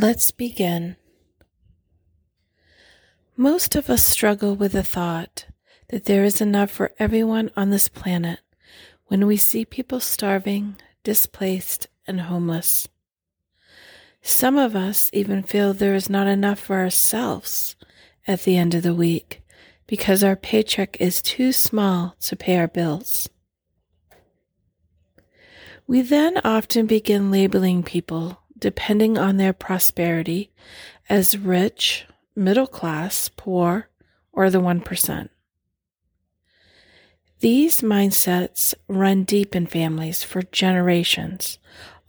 [0.00, 0.96] Let's begin.
[3.36, 5.44] Most of us struggle with the thought
[5.90, 8.38] that there is enough for everyone on this planet
[9.08, 12.88] when we see people starving, displaced, and homeless.
[14.22, 17.76] Some of us even feel there is not enough for ourselves
[18.26, 19.42] at the end of the week
[19.86, 23.28] because our paycheck is too small to pay our bills.
[25.86, 30.50] We then often begin labeling people depending on their prosperity
[31.08, 33.88] as rich, middle class, poor,
[34.32, 35.28] or the 1%.
[37.40, 41.58] These mindsets run deep in families for generations,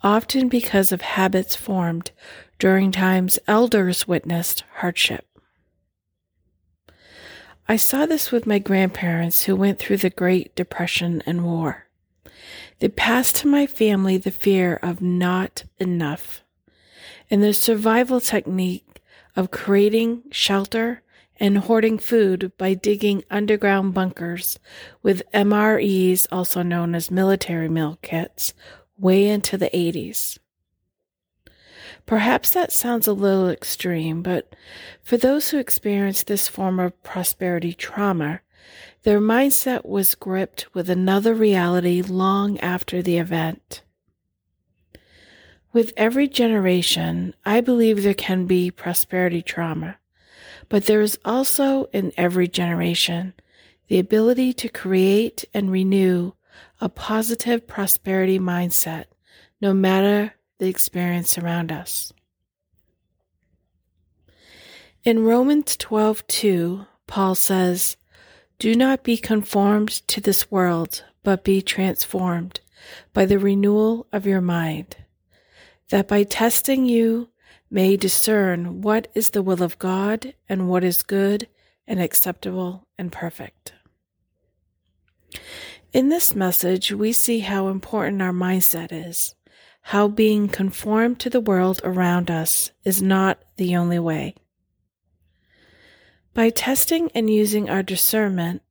[0.04, 2.12] often because of habits formed
[2.60, 5.26] during times elders witnessed hardship.
[7.68, 11.88] I saw this with my grandparents who went through the Great Depression and war.
[12.82, 16.44] They passed to my family the fear of not enough
[17.30, 19.04] and the survival technique
[19.36, 21.04] of creating shelter
[21.40, 24.58] and hoarding food by digging underground bunkers
[25.04, 28.56] with MREs, also known as military meal kits,
[28.98, 30.40] way into the 80s.
[32.08, 34.56] Perhaps that sounds a little extreme, but
[35.04, 38.42] for those who experience this form of prosperity trauma,
[39.04, 43.82] their mindset was gripped with another reality long after the event.
[45.74, 49.98] With every generation, I believe there can be prosperity trauma,
[50.70, 53.34] but there is also in every generation
[53.88, 56.34] the ability to create and renew
[56.80, 59.06] a positive prosperity mindset,
[59.62, 62.14] no matter the experience around us.
[65.04, 67.98] In Romans 12:2, Paul says,
[68.62, 72.60] do not be conformed to this world, but be transformed
[73.12, 74.98] by the renewal of your mind,
[75.90, 77.28] that by testing you
[77.72, 81.48] may discern what is the will of God and what is good
[81.88, 83.74] and acceptable and perfect.
[85.92, 89.34] In this message, we see how important our mindset is,
[89.82, 94.36] how being conformed to the world around us is not the only way.
[96.34, 98.62] By testing and using our discernment,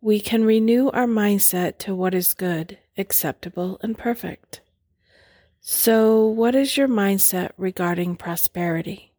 [0.00, 4.62] we can renew our mindset to what is good, acceptable, and perfect.
[5.60, 9.12] So, what is your mindset regarding prosperity?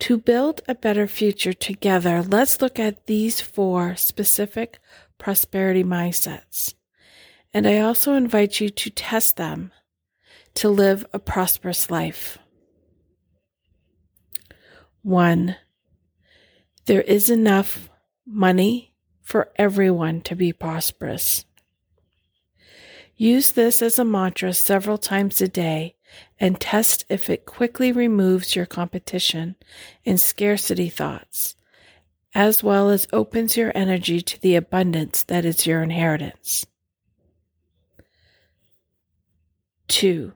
[0.00, 4.78] To build a better future together, let's look at these four specific
[5.18, 6.74] prosperity mindsets.
[7.52, 9.72] And I also invite you to test them
[10.54, 12.38] to live a prosperous life.
[15.02, 15.56] One,
[16.86, 17.88] there is enough
[18.26, 21.44] money for everyone to be prosperous.
[23.16, 25.94] Use this as a mantra several times a day
[26.38, 29.56] and test if it quickly removes your competition
[30.04, 31.56] and scarcity thoughts,
[32.34, 36.66] as well as opens your energy to the abundance that is your inheritance.
[39.88, 40.32] 2.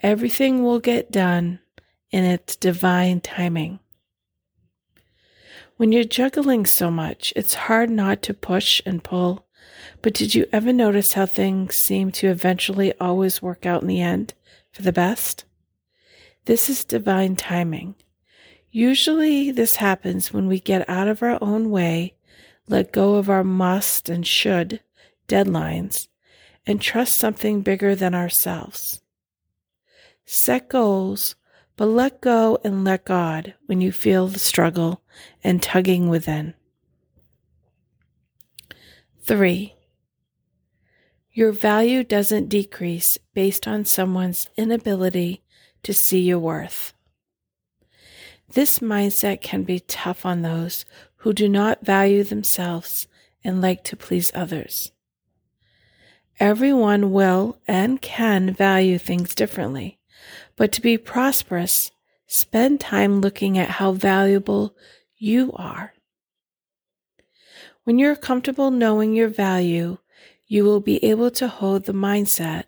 [0.00, 1.58] Everything will get done
[2.10, 3.80] in its divine timing.
[5.78, 9.46] When you're juggling so much, it's hard not to push and pull.
[10.02, 14.00] But did you ever notice how things seem to eventually always work out in the
[14.00, 14.34] end
[14.72, 15.44] for the best?
[16.46, 17.94] This is divine timing.
[18.72, 22.14] Usually, this happens when we get out of our own way,
[22.66, 24.80] let go of our must and should
[25.28, 26.08] deadlines,
[26.66, 29.00] and trust something bigger than ourselves.
[30.24, 31.36] Set goals
[31.78, 35.00] but let go and let God when you feel the struggle
[35.44, 36.54] and tugging within.
[39.22, 39.76] Three,
[41.32, 45.44] your value doesn't decrease based on someone's inability
[45.84, 46.94] to see your worth.
[48.52, 50.84] This mindset can be tough on those
[51.18, 53.06] who do not value themselves
[53.44, 54.90] and like to please others.
[56.40, 59.97] Everyone will and can value things differently.
[60.56, 61.90] But to be prosperous,
[62.26, 64.74] spend time looking at how valuable
[65.16, 65.94] you are.
[67.84, 69.98] When you're comfortable knowing your value,
[70.46, 72.64] you will be able to hold the mindset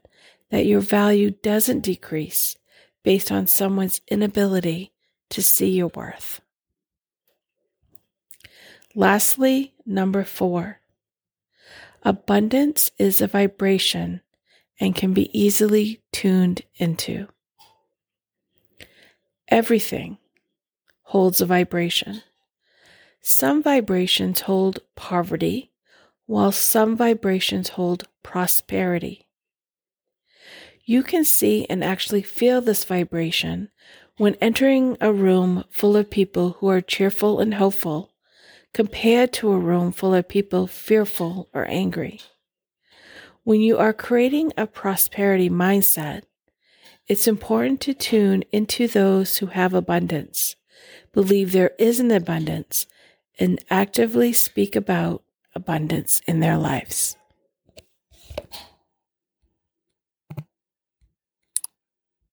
[0.51, 2.57] that your value doesn't decrease
[3.03, 4.93] based on someone's inability
[5.31, 6.41] to see your worth.
[8.95, 10.81] Lastly, number four,
[12.03, 14.21] abundance is a vibration
[14.81, 17.29] and can be easily tuned into.
[19.51, 20.19] Everything
[21.03, 22.23] holds a vibration.
[23.21, 25.73] Some vibrations hold poverty,
[26.27, 29.27] while some vibrations hold prosperity.
[30.85, 33.71] You can see and actually feel this vibration
[34.17, 38.13] when entering a room full of people who are cheerful and hopeful
[38.73, 42.21] compared to a room full of people fearful or angry.
[43.43, 46.23] When you are creating a prosperity mindset,
[47.11, 50.55] it's important to tune into those who have abundance,
[51.13, 52.87] believe there is an abundance,
[53.37, 57.17] and actively speak about abundance in their lives.